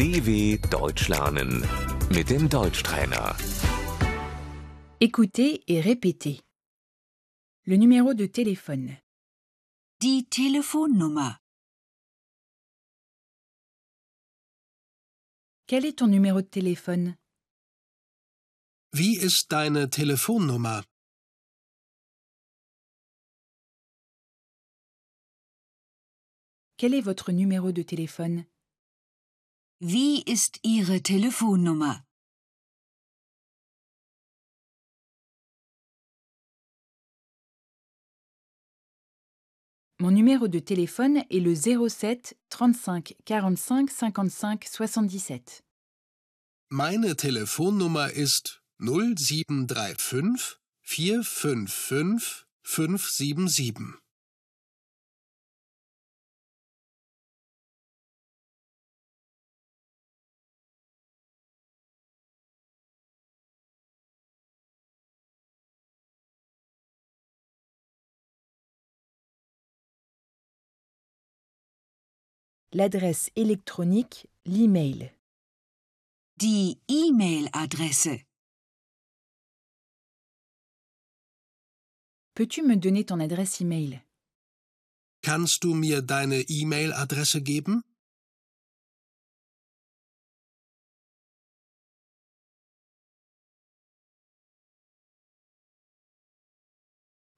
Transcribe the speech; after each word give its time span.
DW 0.00 0.56
Deutsch 0.70 1.08
lernen 1.08 1.60
mit 2.08 2.30
dem 2.30 2.48
Deutschtrainer. 2.48 3.36
Écoutez 4.98 5.62
et 5.66 5.82
répétez. 5.82 6.40
Le 7.66 7.76
numéro 7.76 8.14
de 8.14 8.24
téléphone. 8.24 8.96
Die 10.00 10.24
Telefonnummer. 10.24 11.36
Quel 15.66 15.84
est 15.84 15.98
ton 15.98 16.06
numéro 16.06 16.40
de 16.40 16.48
téléphone 16.48 17.18
Wie 18.94 19.18
ist 19.18 19.50
deine 19.50 19.86
Telefonnummer? 19.90 20.82
Quel 26.78 26.94
est 26.94 27.02
votre 27.02 27.32
numéro 27.32 27.70
de 27.70 27.82
téléphone 27.82 28.46
Wie 29.82 30.20
ist 30.20 30.58
Ihre 30.62 31.00
Telefonnummer? 31.00 32.04
Mon 39.98 40.10
numéro 40.10 40.48
de 40.48 40.58
téléphone 40.58 41.24
est 41.30 41.40
le 41.40 41.54
07 41.54 42.36
35 42.50 43.16
45 43.24 43.90
55 43.90 44.68
77. 44.68 45.62
Meine 46.68 47.16
Telefonnummer 47.16 48.10
ist 48.12 48.62
0735 48.80 50.60
455 50.82 52.44
577. 52.64 53.94
L'adresse 72.72 73.32
électronique, 73.34 74.28
l'email. 74.46 75.10
Die 76.36 76.78
E-Mail-Adresse. 76.88 78.10
Peux-tu 82.34 82.62
me 82.62 82.76
donner 82.76 83.04
ton 83.04 83.18
adresse 83.18 83.60
email? 83.60 84.00
Kannst 85.20 85.64
du 85.64 85.74
mir 85.74 86.00
deine 86.00 86.42
E-Mail-Adresse 86.48 87.38
geben? 87.42 87.82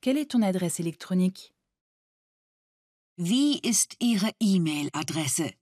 Quelle 0.03 0.19
est 0.19 0.33
ton 0.33 0.43
adresse 0.43 0.79
électronique? 0.79 1.55
Wie 3.19 3.59
ist 3.61 3.97
Ihre 4.01 4.31
E-Mail-Adresse? 4.41 5.53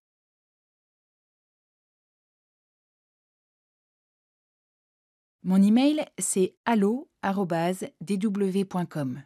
Mon 5.42 5.62
email, 5.62 6.06
c'est 6.18 6.54
allo@dw.com. 6.64 9.22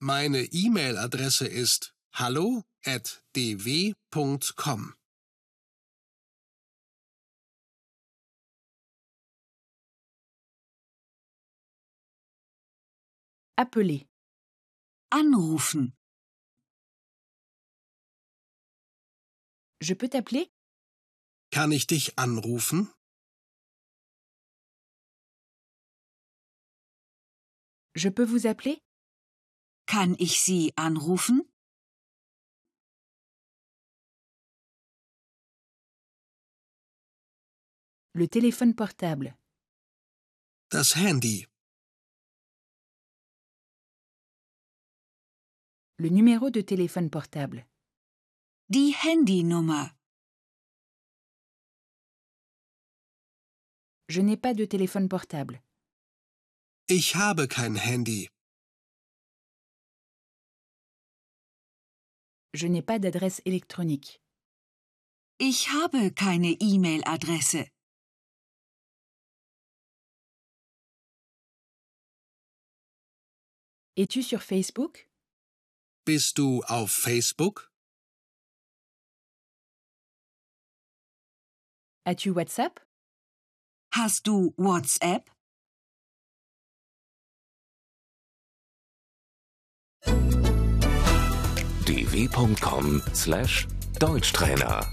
Meine 0.00 0.48
E-Mail-Adresse 0.52 1.46
ist 1.46 1.94
hallo@dw.com. 2.12 4.94
Appeler. 13.56 14.06
Anrufen. 15.10 15.94
Je 19.88 19.92
peux 19.92 20.08
t'appeler? 20.08 20.50
Kann 21.50 21.70
ich 21.70 21.86
dich 21.86 22.16
anrufen? 22.16 22.88
Je 27.94 28.08
peux 28.08 28.24
vous 28.24 28.46
appeler? 28.46 28.78
Kann 29.84 30.16
ich 30.18 30.40
Sie 30.40 30.72
anrufen? 30.76 31.42
Le 38.14 38.26
téléphone 38.26 38.74
portable. 38.74 39.36
Das 40.70 40.96
Handy. 40.96 41.46
Le 45.98 46.08
numéro 46.08 46.48
de 46.48 46.62
téléphone 46.62 47.10
portable. 47.10 47.66
Die 48.70 48.94
Handynummer. 48.94 49.90
Je 54.08 54.22
n'ai 54.22 54.38
pas 54.38 54.54
de 54.54 54.64
téléphone 54.64 55.08
portable. 55.08 55.60
Ich 56.88 57.14
habe 57.14 57.46
kein 57.46 57.76
Handy. 57.76 58.28
Je 62.54 62.66
n'ai 62.66 62.82
pas 62.82 62.98
d'adresse 62.98 63.42
électronique. 63.44 64.22
Ich 65.38 65.68
habe 65.68 66.10
keine 66.14 66.56
E-Mail-Adresse. 66.58 67.68
Es-tu 73.96 74.22
sur 74.22 74.40
Facebook 74.40 75.06
Bist 76.06 76.38
du 76.38 76.62
auf 76.64 76.90
Facebook? 76.90 77.73
As-tu 82.06 82.34
WhatsApp 82.34 82.80
Hast 83.94 84.26
du 84.26 84.52
WhatsApp? 84.58 85.30
dw.com/deutschtrainer 91.86 94.86